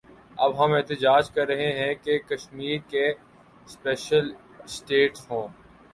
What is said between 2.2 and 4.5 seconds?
کشمیر کے سپیشل